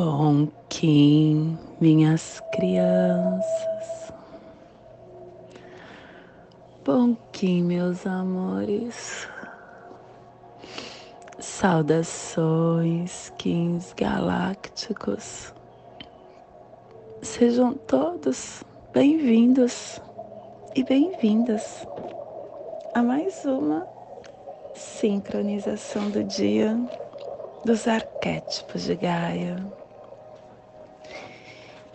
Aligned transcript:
Bom 0.00 0.46
Kim, 0.68 1.58
minhas 1.80 2.40
crianças. 2.52 4.12
Bom 6.84 7.16
Kim, 7.32 7.64
meus 7.64 8.06
amores. 8.06 9.28
Saudações, 11.40 13.32
Kings 13.38 13.92
galácticos. 13.96 15.52
Sejam 17.20 17.74
todos 17.74 18.62
bem-vindos 18.92 20.00
e 20.76 20.84
bem-vindas 20.84 21.84
a 22.94 23.02
mais 23.02 23.44
uma 23.44 23.84
sincronização 24.76 26.08
do 26.08 26.22
dia 26.22 26.78
dos 27.64 27.88
arquétipos 27.88 28.84
de 28.84 28.94
Gaia. 28.94 29.77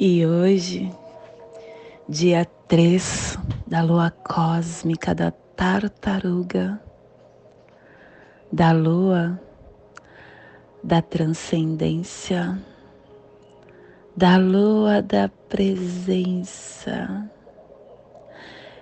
E 0.05 0.25
hoje, 0.25 0.93
dia 2.09 2.43
3 2.67 3.37
da 3.65 3.81
lua 3.81 4.11
cósmica 4.11 5.15
da 5.15 5.31
tartaruga, 5.55 6.77
da 8.51 8.73
lua 8.73 9.39
da 10.83 11.01
transcendência, 11.01 12.59
da 14.13 14.35
lua 14.35 15.01
da 15.01 15.29
presença, 15.47 17.25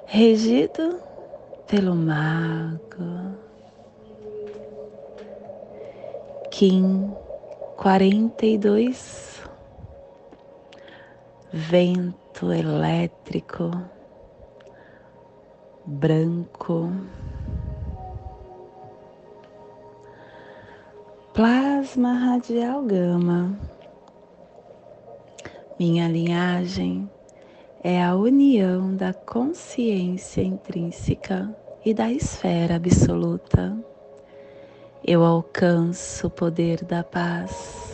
regido 0.07 0.99
pelo 1.67 1.93
mago. 1.95 3.37
Kim 6.49 7.13
42 7.77 9.40
vento 11.53 12.53
elétrico 12.53 13.69
branco, 15.85 16.93
plasma 21.33 22.13
radial 22.13 22.83
gama. 22.83 23.59
Minha 25.77 26.07
linhagem 26.07 27.09
é 27.83 28.01
a 28.01 28.15
união 28.15 28.95
da 28.95 29.13
consciência 29.13 30.41
intrínseca 30.41 31.53
e 31.83 31.93
da 31.93 32.09
esfera 32.09 32.75
absoluta. 32.75 33.75
Eu 35.03 35.25
alcanço 35.25 36.27
o 36.27 36.29
poder 36.29 36.85
da 36.85 37.03
paz 37.03 37.90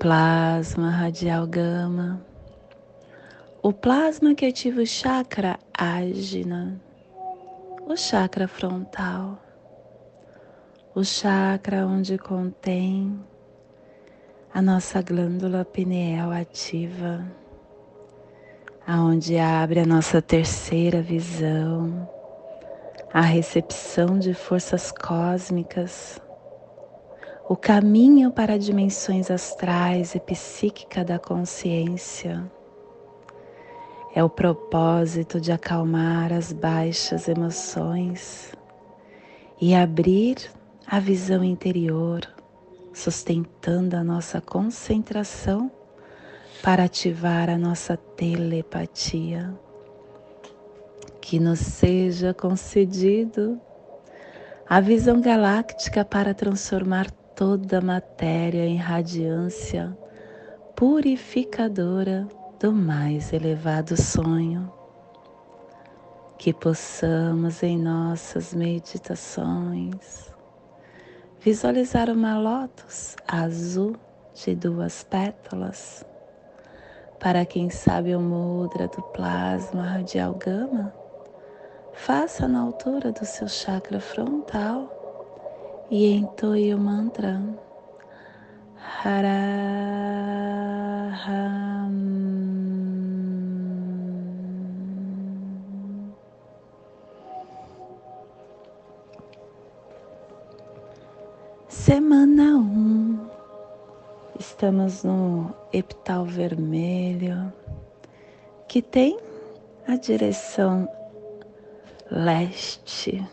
plasma 0.00 0.88
radial 0.88 1.46
gama, 1.46 2.24
o 3.62 3.70
plasma 3.70 4.34
que 4.34 4.46
ativa 4.46 4.80
o 4.80 4.86
chakra 4.86 5.58
ágina, 5.76 6.80
o 7.86 7.94
chakra 7.94 8.48
frontal, 8.48 9.38
o 10.94 11.04
chakra 11.04 11.86
onde 11.86 12.16
contém 12.16 13.22
a 14.54 14.62
nossa 14.62 15.02
glândula 15.02 15.66
pineal 15.66 16.32
ativa, 16.32 17.22
aonde 18.86 19.36
abre 19.36 19.80
a 19.80 19.86
nossa 19.86 20.22
terceira 20.22 21.02
visão, 21.02 22.08
a 23.12 23.20
recepção 23.20 24.18
de 24.18 24.32
forças 24.32 24.90
cósmicas 24.90 26.18
o 27.50 27.56
caminho 27.56 28.30
para 28.30 28.56
dimensões 28.56 29.28
astrais 29.28 30.14
e 30.14 30.20
psíquica 30.20 31.04
da 31.04 31.18
consciência. 31.18 32.48
É 34.14 34.22
o 34.22 34.30
propósito 34.30 35.40
de 35.40 35.50
acalmar 35.50 36.32
as 36.32 36.52
baixas 36.52 37.26
emoções 37.26 38.54
e 39.60 39.74
abrir 39.74 40.36
a 40.86 41.00
visão 41.00 41.42
interior, 41.42 42.20
sustentando 42.92 43.96
a 43.96 44.04
nossa 44.04 44.40
concentração 44.40 45.68
para 46.62 46.84
ativar 46.84 47.50
a 47.50 47.58
nossa 47.58 47.96
telepatia. 47.96 49.52
Que 51.20 51.40
nos 51.40 51.58
seja 51.58 52.32
concedido 52.32 53.60
a 54.68 54.80
visão 54.80 55.20
galáctica 55.20 56.04
para 56.04 56.32
transformar 56.32 57.10
toda 57.40 57.80
matéria 57.80 58.66
em 58.66 58.76
radiância 58.76 59.96
purificadora 60.76 62.28
do 62.58 62.70
mais 62.70 63.32
elevado 63.32 63.96
sonho. 63.96 64.70
Que 66.36 66.52
possamos 66.52 67.62
em 67.62 67.78
nossas 67.78 68.52
meditações 68.52 70.30
visualizar 71.40 72.10
uma 72.10 72.38
lótus 72.38 73.16
azul 73.26 73.96
de 74.34 74.54
duas 74.54 75.02
pétalas. 75.02 76.04
Para 77.18 77.46
quem 77.46 77.70
sabe 77.70 78.14
o 78.14 78.20
mudra 78.20 78.86
do 78.86 79.00
plasma 79.14 79.82
radial 79.82 80.34
gama, 80.34 80.92
faça 81.94 82.46
na 82.46 82.60
altura 82.60 83.10
do 83.10 83.24
seu 83.24 83.48
chakra 83.48 83.98
frontal 83.98 84.99
e 85.90 86.12
entoie 86.12 86.72
o 86.72 86.78
mantra 86.78 87.42
Haraham. 89.04 89.50
Semana 101.68 102.56
1. 102.56 102.60
Um. 102.60 103.30
Estamos 104.38 105.02
no 105.02 105.52
epital 105.72 106.24
vermelho, 106.24 107.52
que 108.68 108.80
tem 108.80 109.18
a 109.88 109.96
direção 109.96 110.88
leste 112.10 113.26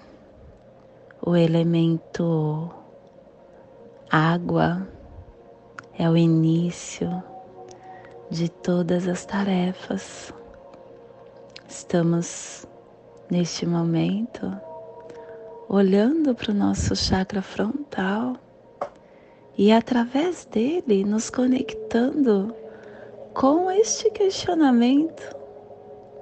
o 1.28 1.36
elemento 1.36 2.74
água 4.10 4.88
é 6.00 6.10
o 6.10 6.16
início 6.16 7.22
de 8.32 8.48
todas 8.48 9.10
as 9.10 9.26
tarefas. 9.26 10.34
Estamos 11.68 12.66
neste 13.30 13.66
momento 13.66 14.58
olhando 15.68 16.34
para 16.34 16.52
o 16.52 16.56
nosso 16.56 16.96
chakra 16.96 17.42
frontal 17.42 18.38
e 19.58 19.70
através 19.74 20.46
dele 20.46 21.04
nos 21.04 21.30
conectando 21.30 22.56
com 23.34 23.70
este 23.70 24.10
questionamento: 24.12 25.36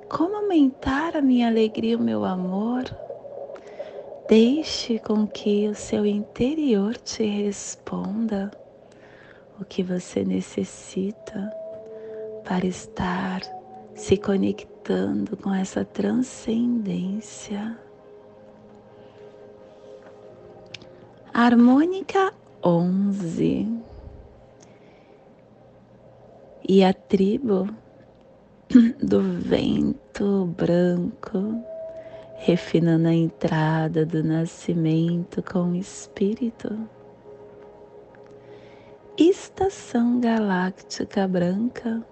como 0.09 0.37
aumentar 0.37 1.15
a 1.15 1.21
minha 1.21 1.47
alegria 1.47 1.95
o 1.95 2.01
meu 2.01 2.25
amor? 2.25 3.04
Deixe 4.27 4.97
com 4.97 5.27
que 5.27 5.67
o 5.67 5.75
seu 5.75 6.03
interior 6.03 6.97
te 6.97 7.23
responda 7.23 8.49
o 9.59 9.63
que 9.63 9.83
você 9.83 10.25
necessita 10.25 11.53
para 12.43 12.65
estar 12.65 13.41
se 13.93 14.17
conectando 14.17 15.37
com 15.37 15.53
essa 15.53 15.85
transcendência. 15.85 17.77
Harmônica 21.31 22.33
11 22.63 23.67
e 26.67 26.83
a 26.83 26.91
tribo 26.95 27.69
do 29.03 29.21
vento 29.21 30.45
branco 30.57 31.74
refinando 32.35 33.07
a 33.07 33.13
entrada 33.13 34.05
do 34.05 34.23
nascimento 34.23 35.41
com 35.41 35.71
o 35.71 35.75
espírito. 35.75 36.77
Estação 39.17 40.19
galáctica 40.19 41.27
branca, 41.27 42.05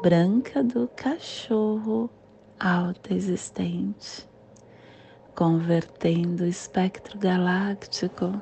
branca 0.00 0.62
do 0.62 0.88
cachorro 0.94 2.08
alta 2.58 3.12
existente, 3.12 4.28
convertendo 5.34 6.44
o 6.44 6.46
espectro 6.46 7.18
galáctico 7.18 8.40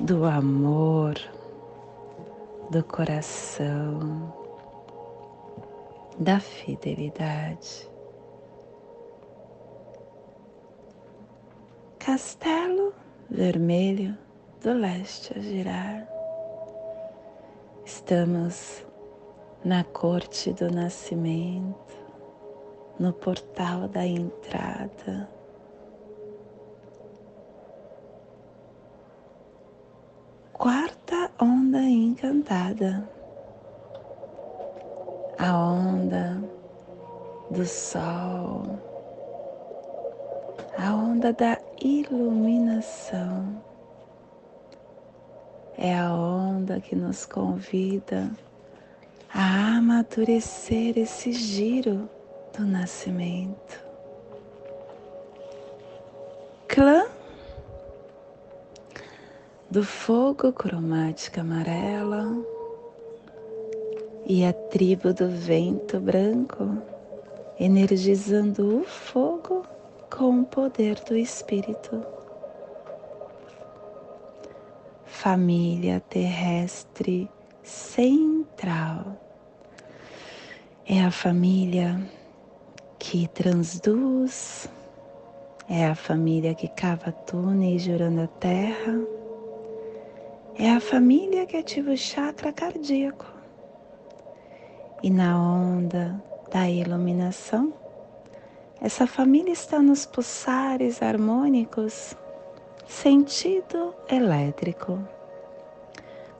do 0.00 0.24
amor, 0.24 1.14
do 2.70 2.82
coração, 2.82 4.32
da 6.18 6.40
fidelidade 6.40 7.95
castelo 12.06 12.94
vermelho 13.28 14.16
do 14.62 14.72
leste 14.72 15.36
a 15.36 15.40
girar, 15.40 16.06
Estamos 17.84 18.86
na 19.64 19.82
corte 19.82 20.52
do 20.52 20.70
nascimento, 20.70 21.96
no 23.00 23.12
portal 23.12 23.88
da 23.88 24.06
entrada. 24.06 25.28
Quarta 30.52 31.32
onda 31.40 31.82
encantada, 31.82 33.10
a 35.38 35.58
onda 35.58 36.40
do 37.50 37.64
sol, 37.64 38.95
a 40.78 40.94
onda 40.94 41.32
da 41.32 41.58
iluminação. 41.82 43.62
É 45.78 45.98
a 45.98 46.12
onda 46.14 46.80
que 46.80 46.94
nos 46.94 47.24
convida 47.24 48.30
a 49.32 49.76
amadurecer 49.76 50.98
esse 50.98 51.32
giro 51.32 52.08
do 52.56 52.66
nascimento. 52.66 53.84
Clã 56.68 57.06
do 59.70 59.82
fogo 59.82 60.52
cromática 60.52 61.40
amarela 61.40 62.26
e 64.26 64.44
a 64.44 64.52
tribo 64.52 65.12
do 65.12 65.28
vento 65.28 65.98
branco, 66.00 66.82
energizando 67.58 68.80
o 68.80 68.84
fogo 68.84 69.64
com 70.10 70.40
o 70.40 70.44
poder 70.44 70.96
do 71.04 71.16
Espírito. 71.16 72.04
Família 75.04 76.00
terrestre 76.00 77.28
central 77.62 79.16
é 80.86 81.02
a 81.02 81.10
família 81.10 82.00
que 82.98 83.26
transduz, 83.28 84.68
é 85.68 85.86
a 85.86 85.94
família 85.94 86.54
que 86.54 86.68
cava 86.68 87.10
túneis 87.10 87.82
jurando 87.82 88.22
a 88.22 88.26
terra, 88.26 89.00
é 90.56 90.70
a 90.70 90.80
família 90.80 91.46
que 91.46 91.56
ativa 91.56 91.90
o 91.90 91.96
chakra 91.96 92.52
cardíaco. 92.52 93.26
E 95.02 95.10
na 95.10 95.40
onda 95.40 96.22
da 96.50 96.68
iluminação, 96.70 97.72
essa 98.80 99.06
família 99.06 99.52
está 99.52 99.80
nos 99.80 100.04
pulsares 100.04 101.02
harmônicos, 101.02 102.16
sentido 102.86 103.94
elétrico, 104.08 104.98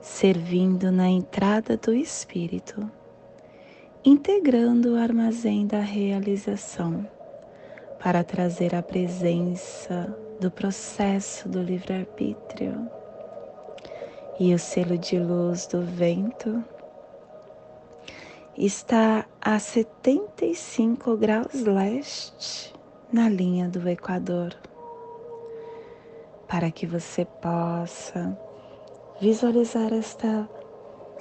servindo 0.00 0.92
na 0.92 1.08
entrada 1.08 1.76
do 1.76 1.92
espírito, 1.94 2.90
integrando 4.04 4.94
o 4.94 4.96
armazém 4.96 5.66
da 5.66 5.80
realização 5.80 7.08
para 7.98 8.22
trazer 8.22 8.74
a 8.74 8.82
presença 8.82 10.14
do 10.38 10.50
processo 10.50 11.48
do 11.48 11.62
livre-arbítrio 11.62 12.88
e 14.38 14.54
o 14.54 14.58
selo 14.58 14.98
de 14.98 15.18
luz 15.18 15.66
do 15.66 15.82
vento 15.82 16.62
está 18.58 19.26
a 19.38 19.58
75 19.58 21.14
graus 21.16 21.52
leste 21.52 22.74
na 23.12 23.28
linha 23.28 23.68
do 23.68 23.86
Equador, 23.86 24.56
para 26.48 26.70
que 26.70 26.86
você 26.86 27.26
possa 27.26 28.38
visualizar 29.20 29.92
esta 29.92 30.48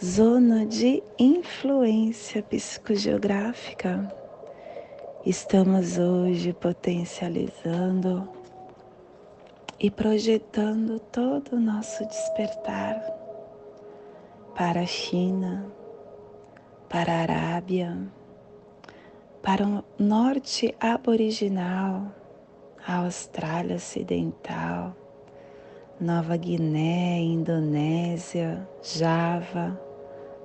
zona 0.03 0.65
de 0.65 1.03
influência 1.19 2.41
psicogeográfica. 2.41 4.09
Estamos 5.25 5.97
hoje 5.97 6.53
potencializando 6.53 8.29
e 9.77 9.91
projetando 9.91 10.99
todo 10.99 11.57
o 11.57 11.59
nosso 11.59 12.05
despertar 12.05 12.95
para 14.55 14.81
a 14.81 14.85
China 14.85 15.69
para 16.89 17.13
a 17.13 17.21
Arábia, 17.21 17.97
para 19.41 19.65
o 19.65 19.83
norte 19.97 20.75
aboriginal, 20.79 22.11
a 22.85 22.97
Austrália 22.97 23.75
Ocidental, 23.75 24.95
Nova 25.99 26.37
Guiné, 26.37 27.21
Indonésia, 27.21 28.67
Java, 28.81 29.79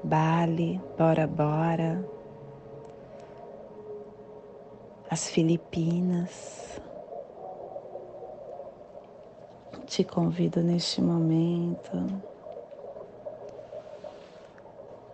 Bali, 0.02 0.81
Bora 0.96 1.26
Bora, 1.26 2.04
as 5.10 5.28
Filipinas. 5.28 6.81
Te 9.86 10.04
convido 10.04 10.62
neste 10.62 11.02
momento 11.02 12.30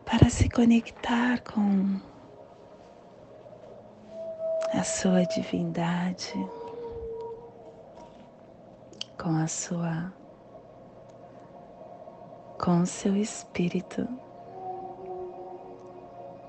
para 0.07 0.31
se 0.31 0.49
conectar 0.49 1.43
com 1.43 2.01
a 4.73 4.85
sua 4.85 5.25
divindade, 5.25 6.33
com 9.21 9.37
a 9.37 9.49
sua 9.49 10.13
com 12.63 12.83
o 12.83 12.87
seu 12.87 13.17
espírito. 13.17 14.09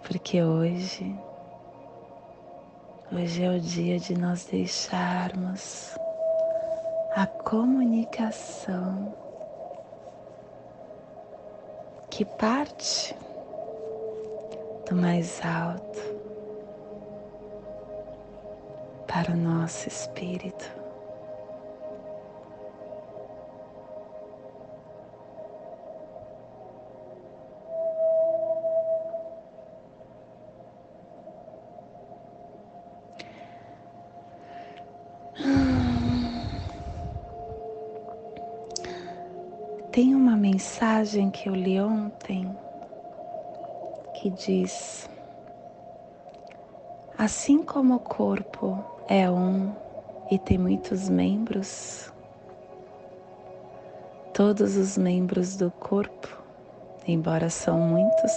Porque 0.04 0.42
hoje 0.42 1.14
hoje 3.12 3.44
é 3.44 3.50
o 3.50 3.60
dia 3.60 4.00
de 4.00 4.16
nós 4.16 4.46
deixarmos 4.46 5.98
a 7.16 7.26
comunicação 7.26 9.16
que 12.12 12.24
parte 12.24 13.16
do 14.90 14.96
mais 14.96 15.42
alto 15.44 16.00
para 19.06 19.34
o 19.34 19.36
nosso 19.36 19.88
espírito. 19.88 20.66
Tem 39.92 40.14
uma 40.14 40.38
mensagem 40.38 41.32
que 41.32 41.50
eu 41.50 41.56
li 41.56 41.80
ontem 41.82 42.56
que 44.28 44.30
diz: 44.32 45.10
Assim 47.18 47.64
como 47.64 47.96
o 47.96 48.00
corpo 48.00 48.84
é 49.08 49.30
um 49.30 49.74
e 50.30 50.38
tem 50.38 50.58
muitos 50.58 51.08
membros, 51.08 52.12
todos 54.34 54.76
os 54.76 54.98
membros 54.98 55.56
do 55.56 55.72
corpo, 55.72 56.28
embora 57.08 57.50
são 57.50 57.80
muitos, 57.80 58.34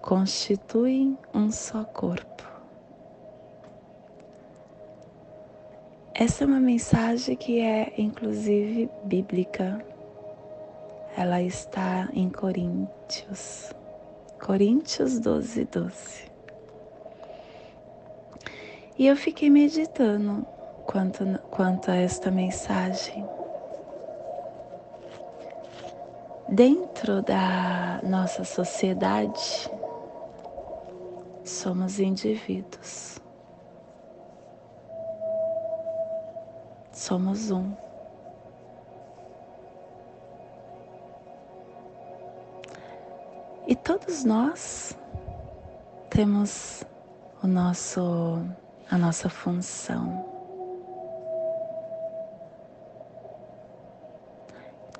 constituem 0.00 1.18
um 1.34 1.50
só 1.50 1.84
corpo. 1.84 2.26
Essa 6.14 6.44
é 6.44 6.46
uma 6.46 6.58
mensagem 6.58 7.36
que 7.36 7.60
é 7.60 7.92
inclusive 7.98 8.90
bíblica. 9.04 9.84
Ela 11.16 11.42
está 11.42 12.08
em 12.12 12.28
Coríntios. 12.28 13.77
Coríntios 14.48 15.18
12, 15.18 15.66
12. 15.66 16.24
E 18.98 19.06
eu 19.06 19.14
fiquei 19.14 19.50
meditando 19.50 20.42
quanto, 20.86 21.22
quanto 21.50 21.90
a 21.90 21.96
esta 21.96 22.30
mensagem. 22.30 23.28
Dentro 26.48 27.20
da 27.20 28.00
nossa 28.02 28.42
sociedade, 28.42 29.70
somos 31.44 32.00
indivíduos. 32.00 33.20
Somos 36.90 37.50
um. 37.50 37.87
Todos 44.08 44.24
nós 44.24 44.98
temos 46.08 46.82
o 47.42 47.46
nosso 47.46 48.42
a 48.90 48.96
nossa 48.96 49.28
função. 49.28 50.24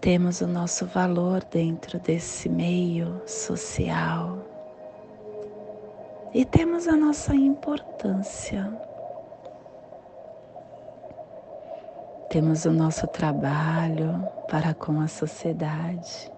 temos 0.00 0.40
o 0.42 0.46
nosso 0.46 0.86
valor 0.86 1.42
dentro 1.50 1.98
desse 1.98 2.48
meio 2.48 3.20
social 3.26 4.38
e 6.32 6.44
temos 6.44 6.86
a 6.86 6.94
nossa 6.94 7.34
importância. 7.34 8.70
Temos 12.30 12.64
o 12.64 12.70
nosso 12.70 13.06
trabalho 13.08 14.28
para 14.48 14.72
com 14.72 15.00
a 15.00 15.08
sociedade. 15.08 16.30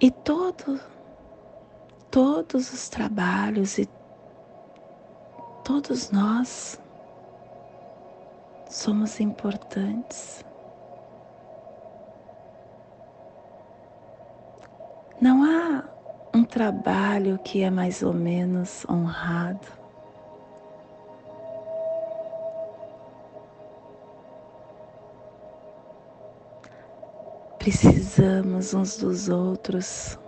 E 0.00 0.12
todo, 0.12 0.78
todos 2.08 2.72
os 2.72 2.88
trabalhos 2.88 3.78
e 3.78 3.88
todos 5.64 6.12
nós 6.12 6.80
somos 8.70 9.18
importantes. 9.18 10.44
Não 15.20 15.42
há 15.42 15.82
um 16.32 16.44
trabalho 16.44 17.36
que 17.40 17.62
é 17.62 17.70
mais 17.70 18.00
ou 18.00 18.14
menos 18.14 18.86
honrado. 18.88 19.66
Precisamos 27.68 28.72
uns 28.72 28.96
dos 28.96 29.28
outros 29.28 30.18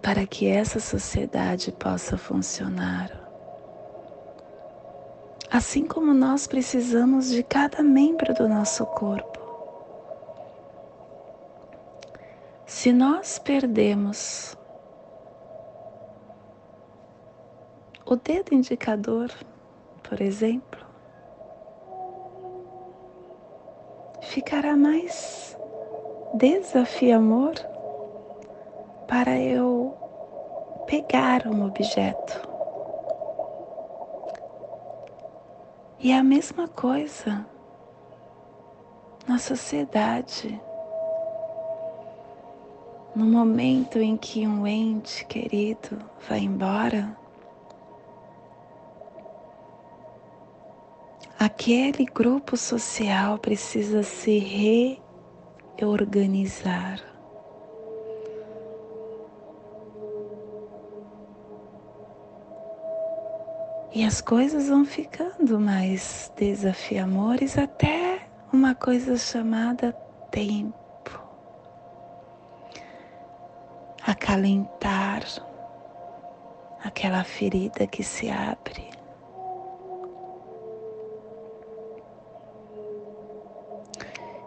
para 0.00 0.24
que 0.24 0.46
essa 0.46 0.78
sociedade 0.78 1.72
possa 1.72 2.16
funcionar. 2.16 3.10
Assim 5.50 5.84
como 5.84 6.14
nós 6.14 6.46
precisamos 6.46 7.28
de 7.28 7.42
cada 7.42 7.82
membro 7.82 8.32
do 8.34 8.48
nosso 8.48 8.86
corpo. 8.86 9.40
Se 12.64 12.92
nós 12.92 13.40
perdemos 13.40 14.56
o 18.06 18.14
dedo 18.14 18.54
indicador, 18.54 19.28
por 20.04 20.20
exemplo, 20.20 20.86
ficará 24.22 24.76
mais 24.76 25.53
desafiador 26.34 27.54
para 29.06 29.38
eu 29.38 29.96
pegar 30.86 31.46
um 31.46 31.66
objeto. 31.66 32.48
E 36.00 36.10
é 36.10 36.18
a 36.18 36.24
mesma 36.24 36.66
coisa 36.66 37.46
na 39.28 39.38
sociedade. 39.38 40.60
No 43.14 43.24
momento 43.24 44.00
em 44.00 44.16
que 44.16 44.46
um 44.46 44.66
ente 44.66 45.24
querido 45.26 45.98
vai 46.28 46.40
embora, 46.40 47.16
aquele 51.38 52.04
grupo 52.06 52.56
social 52.56 53.38
precisa 53.38 54.02
se 54.02 54.40
reorganizar. 55.76 57.00
E 63.92 64.04
as 64.04 64.20
coisas 64.20 64.68
vão 64.68 64.84
ficando 64.84 65.60
mais 65.60 66.32
desafiamores 66.36 67.56
até 67.56 68.28
uma 68.52 68.74
coisa 68.74 69.16
chamada 69.16 69.92
tempo. 70.30 70.84
acalentar 74.06 75.24
aquela 76.82 77.24
ferida 77.24 77.86
que 77.86 78.02
se 78.02 78.28
abre. 78.28 78.93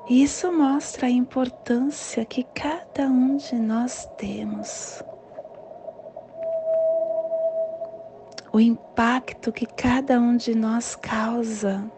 Isso 0.10 0.54
mostra 0.54 1.08
a 1.08 1.10
importância 1.10 2.24
que 2.24 2.46
cada 2.56 3.08
um 3.08 3.36
de 3.36 3.56
nós 3.56 4.10
temos, 4.18 5.04
o 8.54 8.60
impacto 8.60 9.52
que 9.52 9.66
cada 9.66 10.18
um 10.18 10.38
de 10.38 10.56
nós 10.56 10.96
causa 10.96 11.92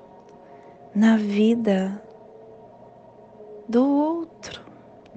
na 0.96 1.18
vida 1.18 2.01
do 3.68 3.88
outro 3.88 4.66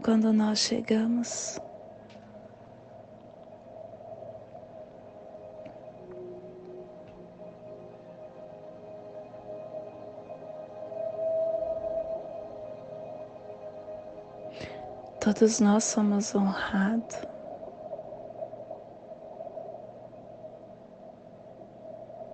quando 0.02 0.30
nós 0.30 0.58
chegamos. 0.58 1.58
Todos 15.22 15.60
nós 15.60 15.84
somos 15.84 16.34
honrados. 16.34 17.16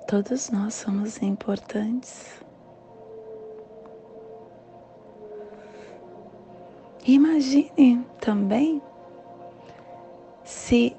Todos 0.07 0.49
nós 0.49 0.73
somos 0.73 1.21
importantes. 1.21 2.43
Imagine 7.07 8.07
também 8.23 8.81
se 10.43 10.97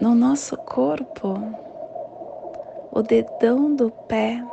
no 0.00 0.12
nosso 0.16 0.56
corpo 0.56 1.36
o 2.90 3.00
dedão 3.00 3.76
do 3.76 3.92
pé 4.08 4.44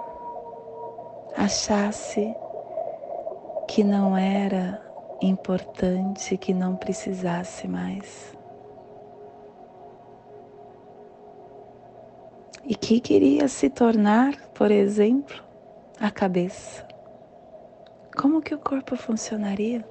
achasse 1.36 2.32
que 3.67 3.84
não 3.84 4.15
era 4.15 4.87
importante 5.22 6.38
que 6.38 6.54
não 6.54 6.76
precisasse 6.76 7.68
mais. 7.68 8.36
E 12.64 12.76
que 12.76 13.00
queria 13.00 13.48
se 13.48 13.70
tornar, 13.70 14.36
por 14.54 14.72
exemplo, 14.72 15.42
a 16.00 16.12
cabeça. 16.12 16.86
Como 18.16 18.42
que 18.42 18.54
o 18.54 18.60
corpo 18.60 18.96
funcionaria? 18.96 19.86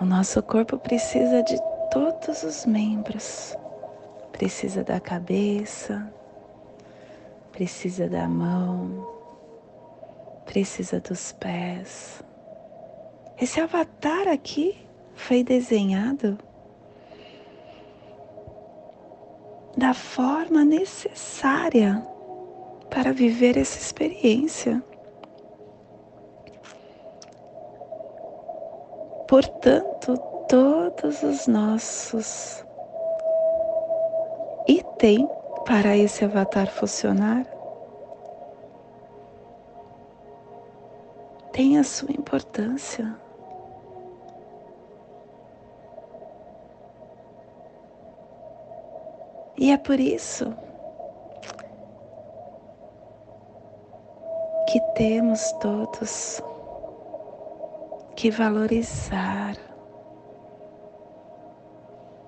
O 0.00 0.04
nosso 0.04 0.42
corpo 0.42 0.78
precisa 0.78 1.42
de 1.42 1.60
todos 1.90 2.42
os 2.42 2.64
membros. 2.66 3.56
Precisa 4.32 4.82
da 4.82 4.98
cabeça, 4.98 6.12
precisa 7.52 8.08
da 8.08 8.26
mão, 8.28 9.21
precisa 10.52 11.00
dos 11.00 11.32
pés. 11.32 12.22
Esse 13.40 13.58
avatar 13.58 14.28
aqui 14.28 14.76
foi 15.14 15.42
desenhado 15.42 16.36
da 19.78 19.94
forma 19.94 20.62
necessária 20.62 22.06
para 22.90 23.14
viver 23.14 23.56
essa 23.56 23.78
experiência. 23.78 24.84
Portanto, 29.26 30.18
todos 30.50 31.22
os 31.22 31.46
nossos 31.46 32.62
itens 34.68 35.26
para 35.64 35.96
esse 35.96 36.26
avatar 36.26 36.70
funcionar 36.70 37.51
tem 41.52 41.78
a 41.78 41.84
sua 41.84 42.10
importância. 42.10 43.14
E 49.58 49.70
é 49.70 49.76
por 49.76 50.00
isso 50.00 50.52
que 54.68 54.80
temos 54.96 55.52
todos 55.60 56.42
que 58.16 58.30
valorizar 58.30 59.54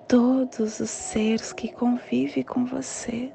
todos 0.07 0.79
os 0.79 0.89
seres 0.89 1.51
que 1.51 1.73
convivem 1.73 2.43
com 2.43 2.65
você, 2.65 3.33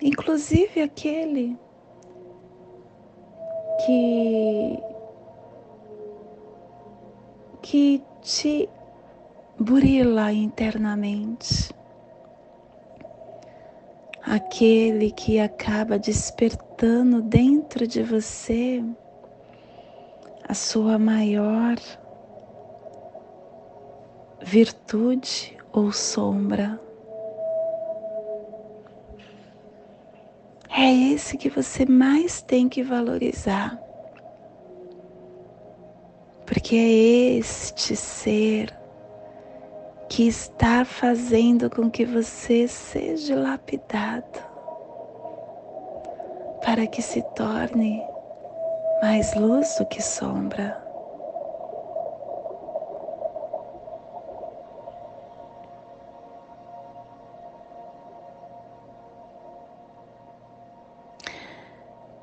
inclusive 0.00 0.80
aquele 0.80 1.58
que 3.78 4.78
que 7.62 8.02
te 8.22 8.68
burila 9.58 10.32
internamente, 10.32 11.74
aquele 14.22 15.10
que 15.10 15.40
acaba 15.40 15.98
despertando 15.98 17.22
dentro 17.22 17.86
de 17.86 18.02
você 18.02 18.84
a 20.46 20.54
sua 20.54 20.98
maior 20.98 21.76
virtude 24.42 25.56
ou 25.72 25.90
sombra. 25.90 26.80
É 30.76 30.92
esse 30.92 31.36
que 31.36 31.48
você 31.48 31.86
mais 31.86 32.42
tem 32.42 32.68
que 32.68 32.82
valorizar. 32.82 33.80
Porque 36.44 36.74
é 36.74 37.38
este 37.38 37.94
ser 37.94 38.76
que 40.08 40.26
está 40.26 40.84
fazendo 40.84 41.70
com 41.70 41.88
que 41.88 42.04
você 42.04 42.66
seja 42.66 43.36
lapidado 43.36 44.40
para 46.64 46.88
que 46.88 47.00
se 47.00 47.22
torne 47.36 48.02
mais 49.00 49.32
luz 49.36 49.76
do 49.78 49.86
que 49.86 50.02
sombra. 50.02 50.83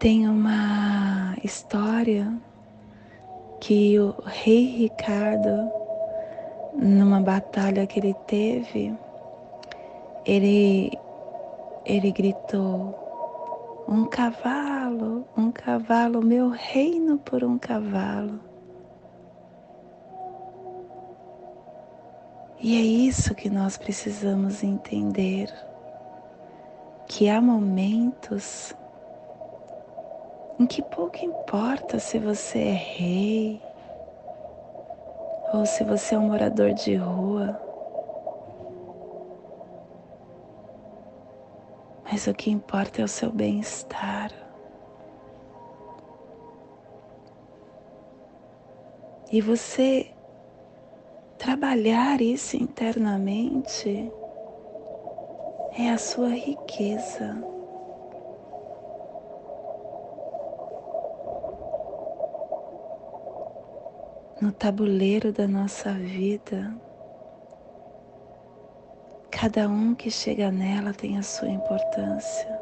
Tem 0.02 0.28
uma 0.28 1.36
história 1.44 2.36
que 3.60 4.00
o 4.00 4.16
rei 4.26 4.66
Ricardo, 4.66 5.72
numa 6.74 7.22
batalha 7.22 7.86
que 7.86 8.00
ele 8.00 8.16
teve, 8.26 8.98
ele, 10.26 10.92
ele 11.86 12.12
gritou: 12.12 13.86
Um 13.88 14.06
cavalo, 14.06 15.24
um 15.38 15.52
cavalo, 15.52 16.20
meu 16.20 16.50
reino 16.50 17.20
por 17.20 17.44
um 17.44 17.60
cavalo. 17.60 18.40
E 22.60 22.76
é 22.76 22.82
isso 22.82 23.36
que 23.36 23.52
nós 23.52 23.78
precisamos 23.78 24.64
entender: 24.64 25.54
que 27.08 27.30
há 27.30 27.40
momentos 27.40 28.76
em 30.62 30.68
que 30.68 30.82
pouco 30.84 31.26
importa 31.26 31.98
se 31.98 32.20
você 32.20 32.60
é 32.60 32.74
rei 32.74 33.62
ou 35.52 35.66
se 35.66 35.84
você 35.84 36.14
é 36.14 36.20
um 36.20 36.28
morador 36.28 36.72
de 36.72 36.96
rua. 36.96 37.60
Mas 42.04 42.28
o 42.28 42.34
que 42.34 42.52
importa 42.52 43.02
é 43.02 43.06
o 43.06 43.08
seu 43.08 43.32
bem-estar. 43.32 44.32
E 49.32 49.42
você 49.42 50.14
trabalhar 51.40 52.22
isso 52.22 52.56
internamente 52.56 54.12
é 55.76 55.90
a 55.90 55.98
sua 55.98 56.30
riqueza. 56.30 57.51
No 64.42 64.52
tabuleiro 64.52 65.32
da 65.32 65.48
nossa 65.48 65.94
vida. 65.94 66.76
Cada 69.30 69.70
um 69.70 69.94
que 69.94 70.10
chega 70.10 70.52
nela 70.52 70.94
tem 70.94 71.18
a 71.18 71.22
sua 71.22 71.48
importância. 71.48 72.60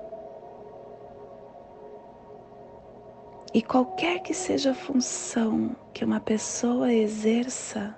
E 3.54 3.62
qualquer 3.62 4.20
que 4.20 4.34
seja 4.34 4.72
a 4.72 4.76
função 4.76 5.76
que 5.94 6.04
uma 6.04 6.20
pessoa 6.20 6.94
exerça, 6.94 7.96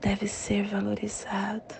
deve 0.00 0.26
ser 0.26 0.66
valorizado. 0.66 1.74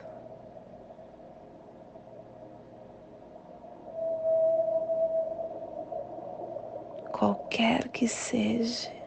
Qualquer 7.11 7.89
que 7.89 8.07
seja. 8.07 8.98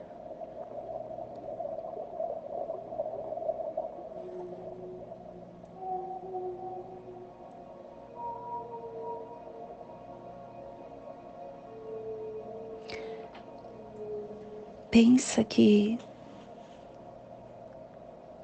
Pensa 14.91 15.41
que 15.41 15.97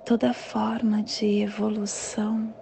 toda 0.05 0.33
forma 0.33 1.03
de 1.03 1.41
evolução 1.41 2.53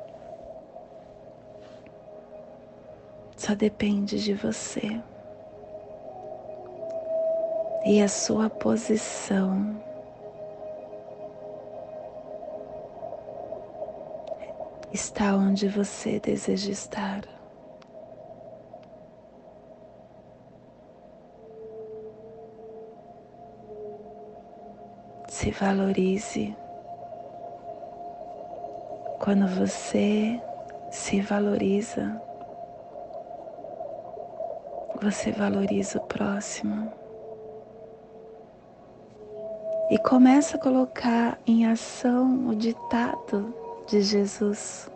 só 3.38 3.54
depende 3.54 4.24
de 4.24 4.34
você 4.34 5.00
e 7.86 8.02
a 8.02 8.08
sua 8.08 8.50
posição. 8.50 9.80
Está 14.92 15.36
onde 15.36 15.68
você 15.68 16.20
deseja 16.20 16.72
estar. 16.72 17.35
Se 25.46 25.52
valorize. 25.52 26.58
Quando 29.20 29.48
você 29.48 30.42
se 30.90 31.22
valoriza, 31.22 32.20
você 35.00 35.32
valoriza 35.32 36.00
o 36.00 36.02
próximo. 36.08 36.92
E 39.92 40.00
começa 40.00 40.58
a 40.58 40.60
colocar 40.60 41.38
em 41.46 41.68
ação 41.68 42.48
o 42.48 42.56
ditado 42.56 43.54
de 43.86 44.02
Jesus. 44.02 44.90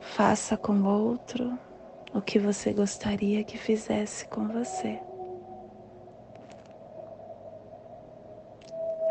Faça 0.00 0.56
com 0.56 0.72
o 0.72 0.88
outro 0.88 1.56
o 2.12 2.20
que 2.20 2.40
você 2.40 2.72
gostaria 2.72 3.44
que 3.44 3.56
fizesse 3.56 4.26
com 4.26 4.48
você. 4.48 4.98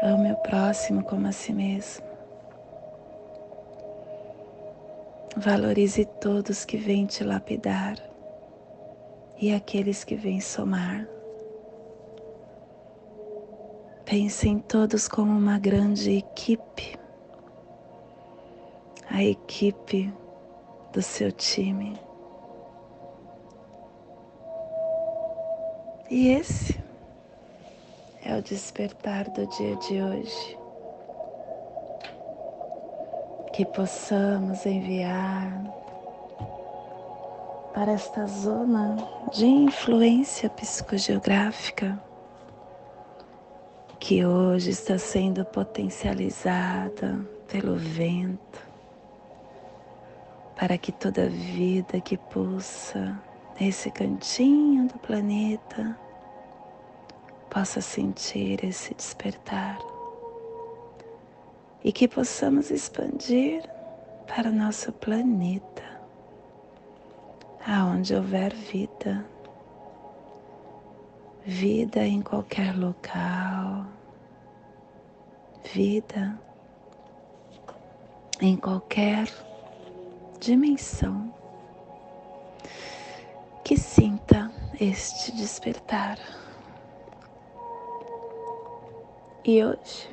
Ame 0.02 0.32
o 0.32 0.36
próximo 0.50 1.04
como 1.04 1.28
a 1.28 1.32
si 1.32 1.54
mesmo. 1.54 2.04
Valorize 5.38 6.06
todos 6.20 6.66
que 6.66 6.76
vêm 6.76 7.06
te 7.06 7.24
lapidar 7.24 7.98
e 9.40 9.54
aqueles 9.54 10.04
que 10.04 10.16
vêm 10.16 10.42
somar. 10.42 11.08
Pense 14.06 14.50
em 14.50 14.58
todos 14.58 15.08
como 15.08 15.32
uma 15.32 15.60
grande 15.60 16.18
equipe, 16.18 16.98
a 19.08 19.24
equipe 19.24 20.12
do 20.92 21.02
seu 21.02 21.32
time. 21.32 21.96
E 26.10 26.30
esse 26.30 26.89
é 28.30 28.38
o 28.38 28.42
despertar 28.44 29.28
do 29.32 29.48
dia 29.48 29.76
de 29.78 30.02
hoje. 30.02 30.58
Que 33.52 33.66
possamos 33.66 34.66
enviar 34.68 35.64
para 37.74 37.92
esta 37.94 38.28
zona 38.28 38.98
de 39.34 39.46
influência 39.46 40.48
psicogeográfica 40.50 42.00
que 44.00 44.24
hoje 44.24 44.70
está 44.70 44.98
sendo 44.98 45.44
potencializada 45.46 47.20
pelo 47.52 47.76
vento, 47.76 48.60
para 50.56 50.78
que 50.78 50.92
toda 50.92 51.28
vida 51.28 52.00
que 52.00 52.16
pulsa 52.16 53.20
nesse 53.60 53.90
cantinho 53.92 54.88
do 54.88 54.98
planeta 55.00 55.98
possa 57.50 57.82
sentir 57.82 58.64
esse 58.64 58.94
despertar. 58.94 59.78
E 61.84 61.92
que 61.92 62.08
possamos 62.08 62.72
expandir 62.72 63.64
para 64.28 64.50
o 64.50 64.54
nosso 64.54 64.92
planeta, 64.94 65.84
aonde 67.66 68.14
houver 68.14 68.54
vida, 68.54 69.26
vida 71.46 72.06
em 72.06 72.22
qualquer 72.22 72.78
local, 72.78 73.86
vida 75.74 76.40
em 78.42 78.56
qualquer 78.56 79.28
dimensão. 80.40 81.34
Que 83.64 83.78
sinta 83.78 84.52
este 84.80 85.32
despertar. 85.34 86.18
E 89.52 89.66
hoje 89.66 90.08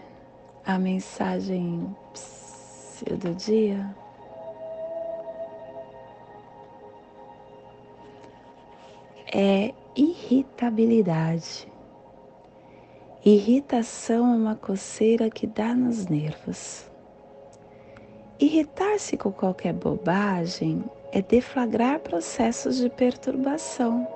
a 0.65 0.79
mensagem 0.79 1.95
do 3.21 3.35
dia 3.35 3.95
é 9.31 9.75
irritabilidade. 9.95 11.71
Irritação 13.23 14.33
é 14.33 14.37
uma 14.39 14.55
coceira 14.57 15.29
que 15.29 15.47
dá 15.47 15.75
nos 15.75 16.07
nervos. 16.07 16.91
Irritar-se 18.41 19.19
com 19.19 19.31
qualquer 19.31 19.75
bobagem 19.75 20.83
é 21.13 21.21
deflagrar 21.21 22.01
processos 22.01 22.79
de 22.79 22.89
perturbação. 22.89 24.09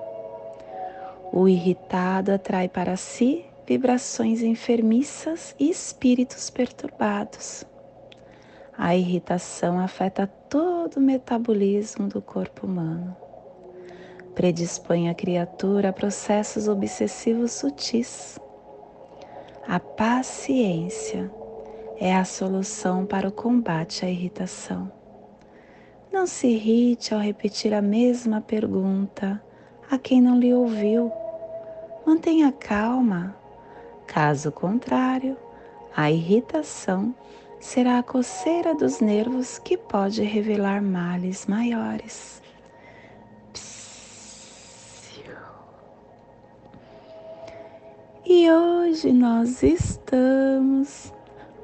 O 1.31 1.47
irritado 1.47 2.31
atrai 2.31 2.67
para 2.67 2.97
si 2.97 3.45
vibrações 3.71 4.41
enfermiças 4.41 5.55
e 5.57 5.69
espíritos 5.69 6.49
perturbados. 6.49 7.63
A 8.77 8.97
irritação 8.97 9.79
afeta 9.79 10.27
todo 10.27 10.97
o 10.97 11.01
metabolismo 11.01 12.09
do 12.09 12.21
corpo 12.21 12.67
humano. 12.67 13.15
Predispõe 14.35 15.07
a 15.07 15.13
criatura 15.13 15.87
a 15.87 15.93
processos 15.93 16.67
obsessivos 16.67 17.53
sutis. 17.53 18.37
A 19.65 19.79
paciência 19.79 21.31
é 21.97 22.13
a 22.13 22.25
solução 22.25 23.05
para 23.05 23.29
o 23.29 23.31
combate 23.31 24.03
à 24.03 24.09
irritação. 24.09 24.91
Não 26.11 26.27
se 26.27 26.47
irrite 26.47 27.13
ao 27.13 27.21
repetir 27.21 27.73
a 27.73 27.81
mesma 27.81 28.41
pergunta 28.41 29.41
a 29.89 29.97
quem 29.97 30.21
não 30.21 30.37
lhe 30.37 30.53
ouviu. 30.53 31.09
Mantenha 32.05 32.51
calma. 32.51 33.39
Caso 34.13 34.51
contrário, 34.51 35.37
a 35.95 36.11
irritação 36.11 37.15
será 37.61 37.97
a 37.97 38.03
coceira 38.03 38.75
dos 38.75 38.99
nervos 38.99 39.57
que 39.57 39.77
pode 39.77 40.21
revelar 40.21 40.81
males 40.81 41.45
maiores. 41.45 42.41
E 48.25 48.51
hoje 48.51 49.13
nós 49.13 49.63
estamos 49.63 51.13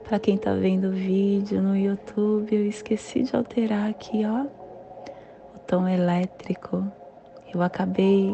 para 0.06 0.18
quem 0.18 0.36
está 0.36 0.54
vendo 0.54 0.88
o 0.88 0.92
vídeo 0.92 1.62
no 1.62 1.76
YouTube, 1.76 2.56
eu 2.56 2.66
esqueci 2.66 3.24
de 3.24 3.36
alterar 3.36 3.90
aqui, 3.90 4.24
ó, 4.26 4.46
o 5.54 5.60
tom 5.68 5.86
elétrico. 5.86 6.90
Eu 7.54 7.62
acabei 7.62 8.34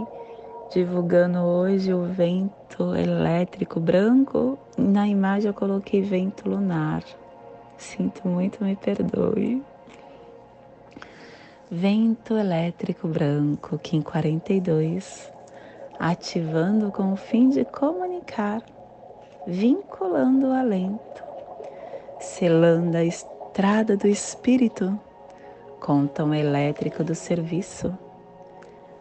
divulgando 0.74 1.40
hoje 1.40 1.94
o 1.94 2.04
vento 2.04 2.96
elétrico 2.96 3.80
branco. 3.80 4.58
Na 4.78 5.08
imagem 5.08 5.50
eu 5.50 5.54
coloquei 5.54 6.02
vento 6.02 6.50
lunar. 6.50 7.04
Sinto 7.78 8.28
muito, 8.28 8.64
me 8.64 8.76
perdoe. 8.76 9.64
Vento 11.70 12.38
elétrico 12.38 13.08
branco, 13.08 13.78
Kim 13.80 14.02
42, 14.02 15.32
ativando 16.00 16.92
com 16.92 17.14
o 17.14 17.16
fim 17.16 17.50
de 17.50 17.66
comunicar, 17.66 18.62
vinculando 19.48 20.48
o 20.48 20.54
alento 20.54 21.34
selando 22.24 22.96
a 22.96 23.04
estrada 23.04 23.98
do 23.98 24.08
espírito 24.08 24.98
com 25.82 26.08
tom 26.08 26.34
elétrico 26.34 27.04
do 27.04 27.14
serviço, 27.14 27.96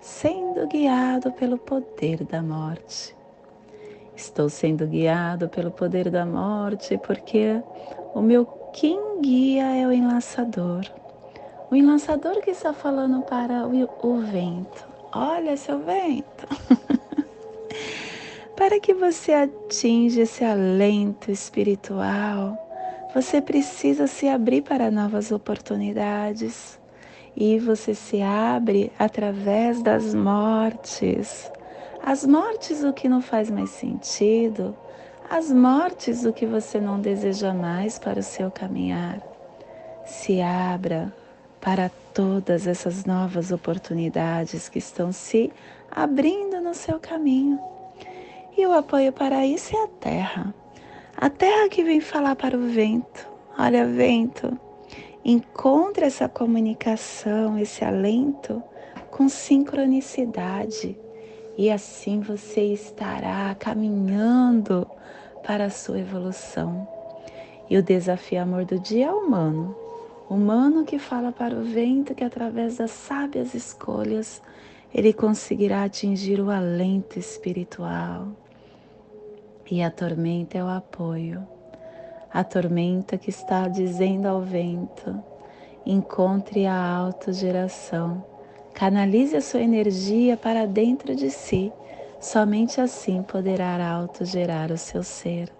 sendo 0.03 0.67
guiado 0.67 1.31
pelo 1.33 1.57
poder 1.57 2.25
da 2.25 2.43
morte. 2.43 3.17
Estou 4.15 4.49
sendo 4.49 4.87
guiado 4.87 5.49
pelo 5.49 5.71
poder 5.71 6.11
da 6.11 6.27
morte 6.27 6.99
porque 6.99 7.62
o 8.12 8.21
meu 8.21 8.45
quem 8.75 9.21
guia 9.21 9.77
é 9.77 9.87
o 9.87 9.93
enlaçador. 9.93 10.85
O 11.71 11.77
enlaçador 11.77 12.43
que 12.43 12.51
está 12.51 12.75
falando 12.75 13.23
para 13.23 13.67
o, 13.67 14.21
vento. 14.21 14.87
Olha, 15.15 15.57
seu 15.57 15.79
vento. 15.79 16.47
para 18.57 18.79
que 18.81 18.93
você 18.93 19.33
atinja 19.33 20.23
esse 20.23 20.45
alento 20.45 21.31
espiritual 21.31 22.59
você 23.15 23.43
precisa 23.43 24.07
se 24.07 24.27
abrir 24.27 24.62
para 24.62 24.91
novas 24.91 25.31
oportunidades. 25.33 26.81
E 27.37 27.59
você 27.59 27.95
se 27.95 28.21
abre 28.21 28.92
através 28.99 29.83
das 29.83 30.14
mortes. 30.14 31.51
As 32.05 32.27
mortes 32.27 32.85
o 32.85 32.92
que 32.92 33.09
não 33.09 33.23
faz 33.23 33.51
mais 33.51 33.71
sentido, 33.71 34.77
as 35.31 35.51
mortes 35.51 36.25
o 36.25 36.33
que 36.33 36.45
você 36.45 36.81
não 36.81 37.01
deseja 37.01 37.55
mais 37.55 37.99
para 37.99 38.21
o 38.21 38.23
seu 38.23 38.51
caminhar. 38.51 39.21
Se 40.05 40.40
abra 40.40 41.12
para 41.61 41.90
todas 42.12 42.66
essas 42.66 43.05
novas 43.05 43.53
oportunidades 43.53 44.68
que 44.68 44.79
estão 44.79 45.12
se 45.12 45.53
abrindo 45.90 46.61
no 46.61 46.75
seu 46.75 46.99
caminho. 46.99 47.59
E 48.57 48.66
o 48.66 48.73
apoio 48.73 49.12
para 49.12 49.47
isso 49.47 49.75
é 49.75 49.85
a 49.85 49.88
terra. 49.88 50.55
A 51.16 51.31
terra 51.31 51.68
que 51.68 51.85
vem 51.85 52.01
falar 52.01 52.37
para 52.37 52.57
o 52.57 52.68
vento: 52.68 53.29
Olha, 53.59 53.87
vento, 53.87 54.59
encontre 55.25 56.05
essa 56.05 56.29
comunicação, 56.29 57.59
esse 57.59 57.85
alento 57.85 58.63
com 59.11 59.29
sincronicidade 59.29 60.99
e 61.57 61.71
assim 61.71 62.21
você 62.21 62.63
estará 62.73 63.55
caminhando 63.55 64.87
para 65.45 65.67
a 65.67 65.71
sua 65.71 66.01
evolução. 66.01 66.89
E 67.69 67.77
o 67.77 67.83
desafio 67.83 68.43
amor 68.43 68.65
do 68.65 68.79
dia 68.79 69.07
é 69.07 69.13
humano. 69.13 69.77
Humano 70.29 70.85
que 70.85 70.99
fala 70.99 71.31
para 71.31 71.55
o 71.55 71.63
vento 71.63 72.15
que 72.15 72.25
através 72.25 72.79
das 72.79 72.91
sábias 72.91 73.55
escolhas 73.55 74.43
ele 74.95 75.13
conseguirá 75.13 75.85
atingir 75.85 76.41
o 76.41 76.51
alento 76.51 77.19
espiritual 77.19 78.29
e 79.71 79.83
a 79.83 79.91
tormenta 79.91 80.59
é 80.59 80.65
o 80.65 80.69
apoio. 80.69 81.47
A 82.35 82.42
tormenta 82.42 83.18
que 83.18 83.29
está 83.29 83.68
dizendo 83.68 84.27
ao 84.27 84.40
vento: 84.40 85.23
encontre 85.85 86.64
a 86.66 86.97
autogeração, 86.97 88.25
canalize 88.73 89.37
a 89.37 89.42
sua 89.42 89.61
energia 89.61 90.35
para 90.35 90.66
dentro 90.66 91.14
de 91.14 91.31
si, 91.31 91.71
somente 92.18 92.81
assim 92.81 93.23
poderá 93.23 93.87
autogerar 93.87 94.73
o 94.73 94.79
seu 94.79 95.03
ser. 95.03 95.53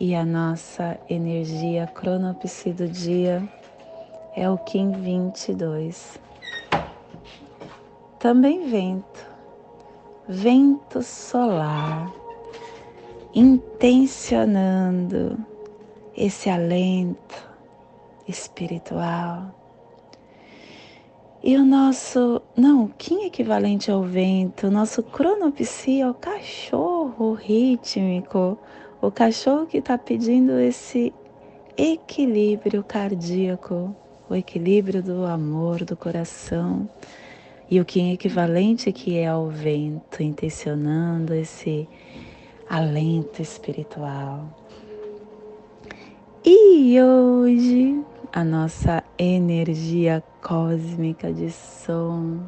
E 0.00 0.12
a 0.14 0.26
nossa 0.26 0.98
energia 1.08 1.86
cronopsi 1.86 2.72
do 2.72 2.88
dia 2.88 3.40
é 4.34 4.50
o 4.50 4.58
Kim 4.58 4.90
22. 4.90 6.18
Também 8.18 8.68
vento, 8.68 9.24
vento 10.28 11.00
solar 11.00 12.12
intencionando 13.38 15.38
esse 16.16 16.50
alento 16.50 17.48
espiritual. 18.26 19.54
E 21.40 21.56
o 21.56 21.64
nosso, 21.64 22.42
não, 22.56 22.88
Kim 22.98 23.26
equivalente 23.26 23.92
ao 23.92 24.02
vento, 24.02 24.66
o 24.66 24.72
nosso 24.72 25.04
cronopsia 25.04 26.04
é 26.04 26.10
o 26.10 26.14
cachorro 26.14 27.34
rítmico, 27.34 28.58
o 29.00 29.12
cachorro 29.12 29.66
que 29.66 29.78
está 29.78 29.96
pedindo 29.96 30.58
esse 30.58 31.14
equilíbrio 31.76 32.82
cardíaco, 32.82 33.94
o 34.28 34.34
equilíbrio 34.34 35.00
do 35.00 35.24
amor, 35.24 35.84
do 35.84 35.96
coração. 35.96 36.90
E 37.70 37.80
o 37.80 37.84
Kim 37.84 38.12
equivalente 38.12 38.90
que 38.90 39.16
é 39.16 39.28
ao 39.28 39.46
vento, 39.46 40.24
intencionando 40.24 41.32
esse 41.34 41.88
alento 42.68 43.40
espiritual. 43.40 44.44
E 46.44 47.00
hoje 47.00 48.04
a 48.32 48.44
nossa 48.44 49.02
energia 49.18 50.22
cósmica 50.42 51.32
de 51.32 51.50
som 51.50 52.40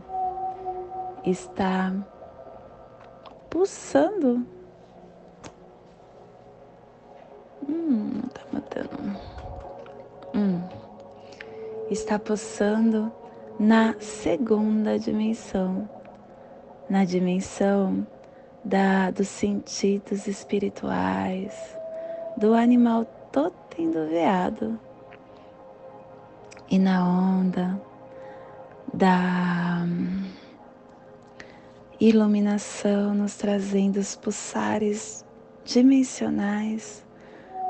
está 1.25 1.93
pulsando. 3.49 4.47
Hum, 7.69 8.23
tá 8.33 8.43
matando. 8.53 9.17
Hum, 10.35 10.63
está 11.91 12.19
pulsando 12.19 13.11
na 13.59 13.95
segunda 13.99 14.99
dimensão, 14.99 15.89
na 16.89 17.05
dimensão 17.05 18.07
da, 18.65 19.11
dos 19.11 19.29
sentidos 19.29 20.27
espirituais, 20.27 21.77
do 22.37 22.55
animal 22.55 23.05
totem 23.33 23.91
do 23.91 24.07
veado. 24.09 24.79
E 26.69 26.79
na 26.79 27.05
onda 27.05 27.81
da 28.93 29.85
iluminação, 32.01 33.15
nos 33.15 33.37
trazendo 33.37 33.99
os 33.99 34.17
pulsares 34.17 35.25
dimensionais 35.65 37.05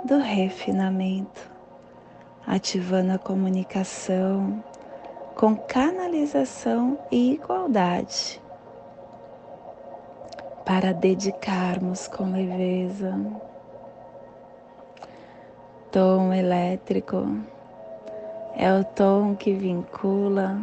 do 0.05 0.19
refinamento, 0.19 1.51
ativando 2.47 3.13
a 3.13 3.19
comunicação 3.19 4.63
com 5.35 5.57
canalização 5.57 6.99
e 7.11 7.33
igualdade, 7.33 8.41
para 10.65 10.93
dedicarmos 10.93 12.09
com 12.09 12.33
leveza. 12.33 13.15
Tom 15.91 16.33
elétrico 16.33 17.27
é 18.57 18.73
o 18.73 18.85
tom 18.85 19.35
que 19.35 19.53
vincula, 19.53 20.61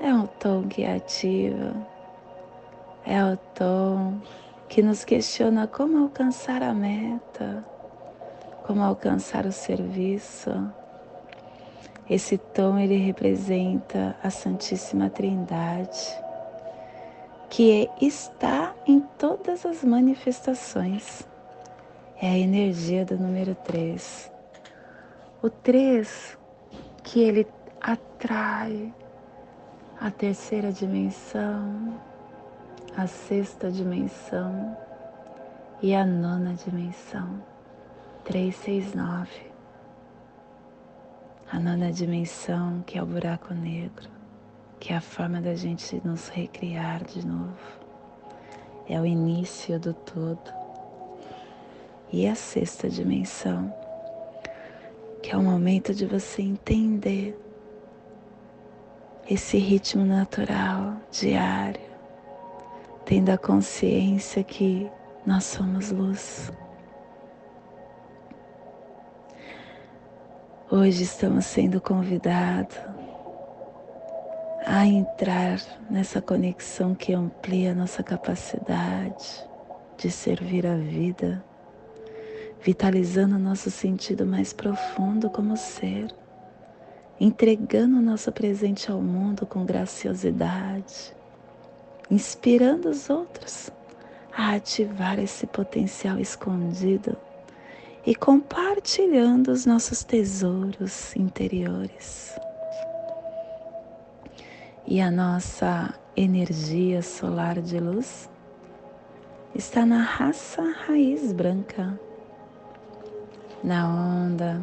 é 0.00 0.14
o 0.14 0.26
tom 0.26 0.68
que 0.68 0.84
ativa, 0.84 1.74
é 3.04 3.24
o 3.24 3.36
tom 3.54 4.20
que 4.68 4.82
nos 4.82 5.04
questiona 5.04 5.66
como 5.66 5.98
alcançar 5.98 6.62
a 6.62 6.72
meta, 6.72 7.64
como 8.66 8.82
alcançar 8.82 9.44
o 9.44 9.52
serviço. 9.52 10.50
Esse 12.08 12.38
tom 12.38 12.78
ele 12.78 12.96
representa 12.96 14.16
a 14.22 14.30
Santíssima 14.30 15.10
Trindade, 15.10 16.16
que 17.52 17.86
está 18.00 18.74
em 18.86 19.00
todas 19.18 19.66
as 19.66 19.84
manifestações. 19.84 21.28
É 22.18 22.30
a 22.30 22.38
energia 22.38 23.04
do 23.04 23.18
número 23.18 23.54
3. 23.56 24.32
O 25.42 25.50
3 25.50 26.38
que 27.04 27.20
ele 27.20 27.46
atrai 27.78 28.90
a 30.00 30.10
terceira 30.10 30.72
dimensão, 30.72 32.00
a 32.96 33.06
sexta 33.06 33.70
dimensão 33.70 34.74
e 35.82 35.94
a 35.94 36.06
nona 36.06 36.54
dimensão. 36.54 37.44
369. 38.24 39.28
A 41.50 41.60
nona 41.60 41.92
dimensão, 41.92 42.82
que 42.86 42.98
é 42.98 43.02
o 43.02 43.06
buraco 43.06 43.52
negro, 43.52 44.08
que 44.82 44.92
é 44.92 44.96
a 44.96 45.00
forma 45.00 45.40
da 45.40 45.54
gente 45.54 46.02
nos 46.04 46.26
recriar 46.26 47.04
de 47.04 47.24
novo. 47.24 47.56
É 48.88 49.00
o 49.00 49.06
início 49.06 49.78
do 49.78 49.94
todo. 49.94 50.52
E 52.10 52.26
a 52.26 52.34
sexta 52.34 52.90
dimensão, 52.90 53.72
que 55.22 55.30
é 55.30 55.36
o 55.36 55.42
momento 55.42 55.94
de 55.94 56.04
você 56.04 56.42
entender 56.42 57.40
esse 59.30 59.56
ritmo 59.56 60.04
natural, 60.04 60.96
diário, 61.12 61.80
tendo 63.04 63.30
a 63.30 63.38
consciência 63.38 64.42
que 64.42 64.90
nós 65.24 65.44
somos 65.44 65.92
luz. 65.92 66.50
Hoje 70.68 71.04
estamos 71.04 71.46
sendo 71.46 71.80
convidados 71.80 72.91
a 74.64 74.86
entrar 74.86 75.60
nessa 75.90 76.20
conexão 76.20 76.94
que 76.94 77.12
amplia 77.12 77.74
nossa 77.74 78.02
capacidade 78.02 79.44
de 79.96 80.10
servir 80.10 80.66
a 80.66 80.76
vida 80.76 81.44
vitalizando 82.62 83.38
nosso 83.38 83.70
sentido 83.70 84.24
mais 84.24 84.52
profundo 84.52 85.28
como 85.28 85.56
ser, 85.56 86.14
entregando 87.18 88.00
nosso 88.00 88.30
presente 88.30 88.90
ao 88.90 89.00
mundo 89.00 89.44
com 89.44 89.64
graciosidade, 89.64 91.14
inspirando 92.10 92.88
os 92.88 93.10
outros 93.10 93.70
a 94.32 94.54
ativar 94.54 95.18
esse 95.18 95.46
potencial 95.46 96.18
escondido 96.18 97.16
e 98.06 98.14
compartilhando 98.14 99.48
os 99.50 99.66
nossos 99.66 100.04
tesouros 100.04 101.14
interiores. 101.16 102.32
E 104.86 105.00
a 105.00 105.10
nossa 105.10 105.94
energia 106.16 107.02
solar 107.02 107.60
de 107.60 107.78
luz 107.78 108.28
está 109.54 109.86
na 109.86 110.02
raça 110.02 110.62
raiz 110.86 111.32
branca 111.32 111.98
na 113.62 113.86
onda 113.86 114.60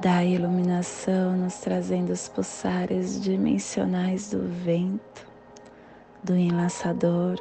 da 0.00 0.24
iluminação, 0.24 1.36
nos 1.36 1.58
trazendo 1.58 2.12
os 2.12 2.28
pulsares 2.28 3.20
dimensionais 3.20 4.30
do 4.30 4.46
vento, 4.46 5.26
do 6.22 6.36
enlaçador 6.36 7.36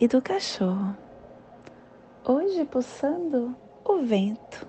e 0.00 0.08
do 0.08 0.20
cachorro. 0.20 0.96
Hoje 2.24 2.64
pulsando 2.64 3.54
o 3.84 4.02
vento 4.02 4.66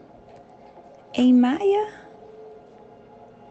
em 1.13 1.33
Maia 1.33 1.87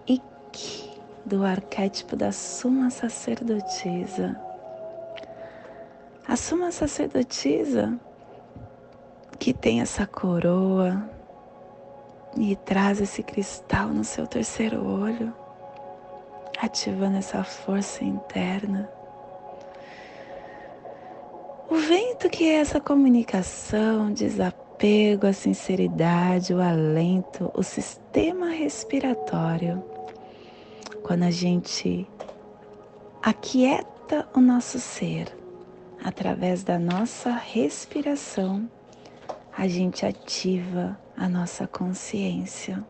Ikki, 0.07 0.92
do 1.25 1.45
arquétipo 1.45 2.17
da 2.17 2.33
Suma 2.33 2.91
Sacerdotisa. 2.91 4.41
A 6.27 6.37
Suma 6.37 6.71
Sacerdotisa 6.71 7.99
que 9.43 9.53
tem 9.53 9.81
essa 9.81 10.07
coroa 10.07 11.03
e 12.37 12.55
traz 12.55 13.01
esse 13.01 13.25
cristal 13.25 13.89
no 13.89 14.05
seu 14.05 14.25
terceiro 14.25 14.87
olho, 14.87 15.35
ativando 16.61 17.17
essa 17.17 17.43
força 17.43 18.05
interna. 18.05 18.89
O 21.69 21.75
vento 21.75 22.31
que 22.31 22.45
é 22.49 22.55
essa 22.55 22.81
comunicação, 22.81 24.13
desapego, 24.13 25.27
a 25.27 25.33
sinceridade, 25.33 26.55
o 26.55 26.61
alento, 26.61 27.51
o 27.53 27.65
sistema 27.65 28.51
respiratório. 28.51 29.83
Quando 31.03 31.25
a 31.25 31.31
gente 31.31 32.07
aquieta 33.23 34.29
o 34.35 34.41
nosso 34.41 34.79
ser 34.79 35.37
através 36.03 36.63
da 36.63 36.79
nossa 36.79 37.33
respiração, 37.33 38.69
a 39.57 39.69
gente 39.69 40.07
ativa 40.07 40.99
a 41.17 41.29
nossa 41.29 41.67
consciência, 41.67 42.83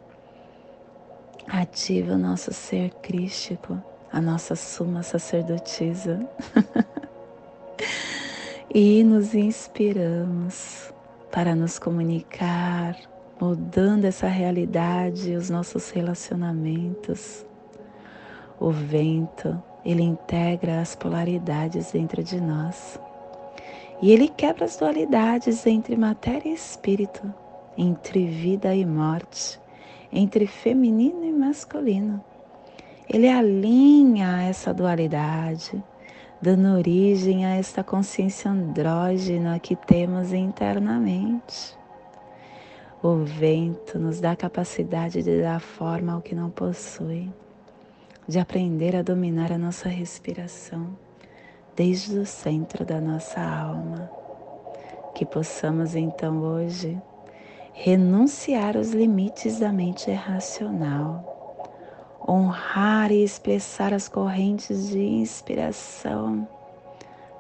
ativa 1.49 2.13
o 2.13 2.19
nosso 2.19 2.53
ser 2.53 2.91
crístico, 3.03 3.83
a 4.13 4.21
nossa 4.21 4.55
suma 4.55 5.03
sacerdotisa. 5.03 6.25
e 8.73 9.03
nos 9.03 9.35
inspiramos 9.35 10.93
para 11.31 11.55
nos 11.55 11.79
comunicar, 11.79 12.97
mudando 13.41 14.05
essa 14.05 14.29
realidade, 14.29 15.35
os 15.35 15.51
nossos 15.51 15.91
relacionamentos. 15.91 17.45
O 18.63 18.71
vento, 18.71 19.61
ele 19.85 20.05
integra 20.05 20.81
as 20.81 20.95
polaridades 20.95 21.91
dentro 21.91 22.23
de 22.23 22.41
nós. 22.41 22.97
E 24.01 24.13
ele 24.13 24.29
quebra 24.29 24.67
as 24.67 24.77
dualidades 24.77 25.67
entre 25.67 25.97
matéria 25.97 26.49
e 26.49 26.55
espírito, 26.55 27.35
entre 27.77 28.25
vida 28.25 28.73
e 28.73 28.87
morte, 28.87 29.61
entre 30.13 30.47
feminino 30.47 31.25
e 31.25 31.33
masculino. 31.33 32.23
Ele 33.13 33.29
alinha 33.29 34.45
essa 34.45 34.73
dualidade, 34.73 35.83
dando 36.41 36.69
origem 36.69 37.45
a 37.45 37.57
esta 37.57 37.83
consciência 37.83 38.49
andrógena 38.49 39.59
que 39.59 39.75
temos 39.75 40.33
internamente. 40.33 41.77
O 43.03 43.25
vento 43.25 43.99
nos 43.99 44.21
dá 44.21 44.31
a 44.31 44.37
capacidade 44.37 45.21
de 45.21 45.43
dar 45.43 45.59
forma 45.59 46.13
ao 46.13 46.23
que 46.23 46.37
não 46.37 46.49
possui, 46.49 47.29
de 48.27 48.39
aprender 48.39 48.95
a 48.95 49.03
dominar 49.03 49.53
a 49.53 49.59
nossa 49.59 49.89
respiração 49.89 50.97
desde 51.75 52.19
o 52.19 52.27
centro 52.27 52.85
da 52.85 53.01
nossa 53.01 53.41
alma. 53.41 54.11
Que 55.15 55.27
possamos 55.27 55.95
então 55.95 56.43
hoje 56.43 57.01
renunciar 57.73 58.77
aos 58.77 58.91
limites 58.91 59.59
da 59.59 59.73
mente 59.73 60.11
irracional, 60.11 62.17
honrar 62.27 63.11
e 63.11 63.25
expressar 63.25 63.93
as 63.93 64.09
correntes 64.09 64.91
de 64.91 65.01
inspiração 65.01 66.47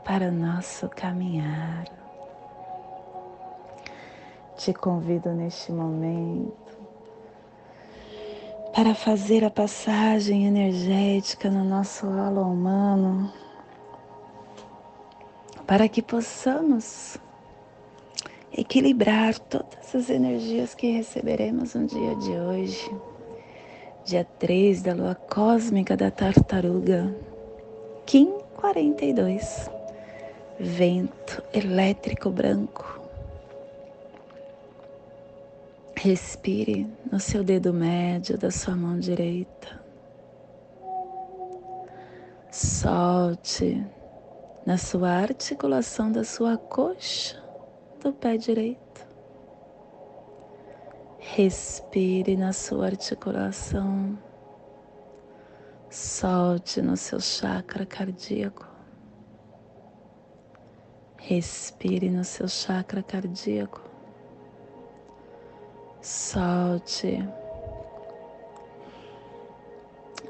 para 0.04 0.30
nosso 0.30 0.88
caminhar. 0.88 1.84
Te 4.56 4.72
convido 4.72 5.30
neste 5.30 5.72
momento 5.72 6.61
para 8.74 8.94
fazer 8.94 9.44
a 9.44 9.50
passagem 9.50 10.46
energética 10.46 11.50
no 11.50 11.62
nosso 11.62 12.06
halo 12.06 12.42
humano 12.42 13.32
para 15.66 15.88
que 15.88 16.02
possamos 16.02 17.18
equilibrar 18.56 19.38
todas 19.38 19.94
as 19.94 20.10
energias 20.10 20.74
que 20.74 20.90
receberemos 20.90 21.74
no 21.74 21.86
dia 21.86 22.14
de 22.16 22.30
hoje, 22.30 22.90
dia 24.04 24.24
3 24.38 24.82
da 24.82 24.94
lua 24.94 25.14
cósmica 25.14 25.96
da 25.96 26.10
tartaruga, 26.10 27.14
Kim 28.04 28.32
42, 28.56 29.70
vento 30.58 31.42
elétrico 31.52 32.30
branco. 32.30 33.01
Respire 36.04 36.84
no 37.12 37.20
seu 37.20 37.44
dedo 37.44 37.72
médio 37.72 38.36
da 38.36 38.50
sua 38.50 38.74
mão 38.74 38.98
direita. 38.98 39.80
Solte 42.50 43.86
na 44.66 44.76
sua 44.76 45.10
articulação 45.10 46.10
da 46.10 46.24
sua 46.24 46.56
coxa 46.56 47.40
do 48.00 48.12
pé 48.12 48.36
direito. 48.36 49.06
Respire 51.20 52.36
na 52.36 52.52
sua 52.52 52.86
articulação. 52.86 54.18
Solte 55.88 56.82
no 56.82 56.96
seu 56.96 57.20
chakra 57.20 57.86
cardíaco. 57.86 58.66
Respire 61.16 62.10
no 62.10 62.24
seu 62.24 62.48
chakra 62.48 63.04
cardíaco. 63.04 63.91
Solte 66.02 67.24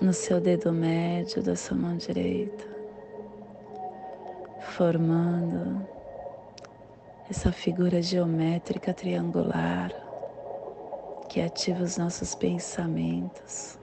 no 0.02 0.12
seu 0.12 0.38
dedo 0.38 0.70
médio 0.70 1.42
da 1.42 1.56
sua 1.56 1.74
mão 1.74 1.96
direita, 1.96 2.66
formando 4.60 5.88
essa 7.30 7.50
figura 7.50 8.02
geométrica 8.02 8.92
triangular 8.92 9.90
que 11.30 11.40
ativa 11.40 11.82
os 11.82 11.96
nossos 11.96 12.34
pensamentos, 12.34 13.78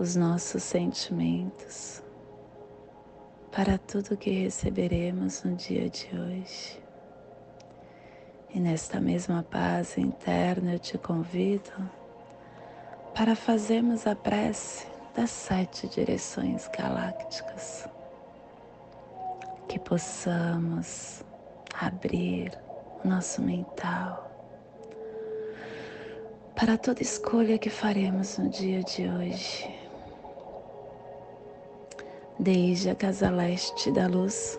os 0.00 0.16
nossos 0.16 0.64
sentimentos, 0.64 2.02
para 3.52 3.78
tudo 3.78 4.16
que 4.16 4.30
receberemos 4.30 5.44
no 5.44 5.54
dia 5.54 5.88
de 5.88 6.08
hoje. 6.12 6.85
E 8.56 8.58
nesta 8.58 8.98
mesma 8.98 9.42
paz 9.42 9.98
interna 9.98 10.72
eu 10.72 10.78
te 10.78 10.96
convido 10.96 11.70
para 13.14 13.36
fazermos 13.36 14.06
a 14.06 14.16
prece 14.16 14.86
das 15.14 15.28
sete 15.28 15.86
direções 15.86 16.66
galácticas. 16.68 17.86
Que 19.68 19.78
possamos 19.78 21.22
abrir 21.78 22.58
o 23.04 23.08
nosso 23.08 23.42
mental 23.42 24.26
para 26.54 26.78
toda 26.78 27.02
escolha 27.02 27.58
que 27.58 27.68
faremos 27.68 28.38
no 28.38 28.48
dia 28.48 28.82
de 28.82 29.06
hoje. 29.06 29.70
Desde 32.38 32.88
a 32.88 32.94
casa 32.94 33.28
leste 33.28 33.92
da 33.92 34.06
luz, 34.06 34.58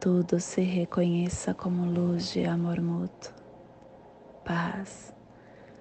tudo 0.00 0.40
se 0.40 0.62
reconheça 0.62 1.52
como 1.52 1.84
luz 1.84 2.32
de 2.32 2.46
amor 2.46 2.80
mútuo, 2.80 3.34
paz, 4.42 5.12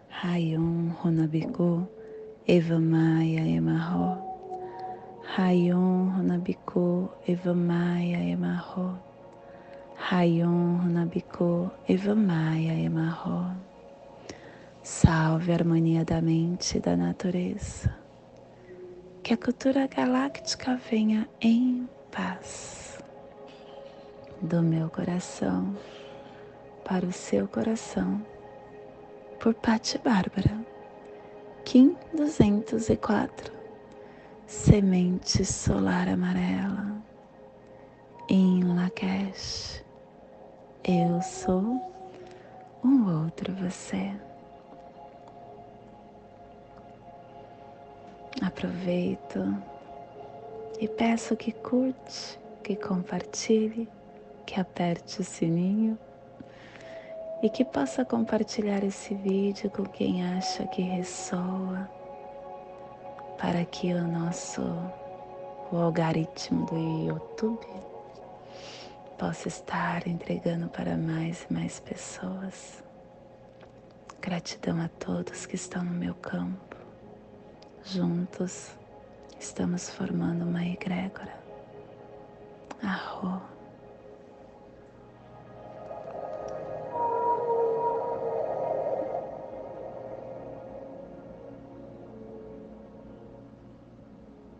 Rayum 0.09 0.89
Runabiku 1.01 1.87
Eva 2.45 2.77
Maia 2.79 3.47
Emarro, 3.47 4.17
Rayon 5.37 6.17
Runabiku 6.17 7.09
Eva 7.25 7.53
Maia 7.53 8.17
Emarro, 8.17 8.99
Rayon 9.95 10.81
Runabiku 10.83 11.71
Eva 11.87 12.13
Maia 12.13 12.73
Emarro. 12.73 13.55
Salve 14.83 15.53
a 15.53 15.55
harmonia 15.55 16.03
da 16.03 16.21
mente 16.21 16.77
e 16.77 16.81
da 16.81 16.97
natureza. 16.97 17.95
Que 19.23 19.33
a 19.33 19.37
cultura 19.37 19.87
galáctica 19.87 20.75
venha 20.89 21.29
em 21.39 21.87
paz. 22.11 22.78
Do 24.41 24.61
meu 24.61 24.89
coração 24.89 25.75
para 26.85 27.05
o 27.05 27.11
seu 27.11 27.47
coração, 27.47 28.25
por 29.39 29.53
Patti 29.53 29.97
Bárbara. 29.97 30.57
Kim 31.65 31.95
204 32.15 33.53
Semente 34.47 35.45
solar 35.45 36.07
amarela 36.07 36.99
em 38.29 38.63
Lakesh 38.63 39.83
Eu 40.83 41.21
sou 41.21 41.93
um 42.83 43.23
outro 43.23 43.53
você. 43.53 44.11
Aproveito 48.41 49.39
e 50.79 50.87
peço 50.87 51.35
que 51.35 51.51
curte, 51.51 52.39
que 52.63 52.75
compartilhe, 52.75 53.87
que 54.49 54.59
aperte 54.59 55.21
o 55.21 55.23
sininho 55.23 55.95
e 57.43 57.49
que 57.51 57.63
possa 57.63 58.03
compartilhar 58.03 58.83
esse 58.83 59.13
vídeo 59.13 59.69
com 59.69 59.83
quem 59.83 60.25
acha 60.25 60.65
que 60.65 60.81
ressoa, 60.81 61.87
para 63.37 63.63
que 63.63 63.93
o 63.93 64.07
nosso 64.07 64.63
o 65.71 65.77
algoritmo 65.77 66.65
do 66.65 66.75
YouTube 66.75 67.67
possa 69.19 69.47
estar 69.47 70.07
entregando 70.07 70.67
para 70.67 70.97
mais 70.97 71.45
e 71.47 71.53
mais 71.53 71.79
pessoas. 71.79 72.83
Gratidão 74.19 74.81
a 74.81 74.87
todos 74.87 75.45
que 75.45 75.55
estão 75.55 75.83
no 75.83 75.91
meu 75.91 76.15
campo. 76.15 76.75
Juntos 77.83 78.71
estamos 79.39 79.91
formando 79.91 80.43
uma 80.43 80.65
egrégora. 80.65 81.37
Arro. 82.81 83.58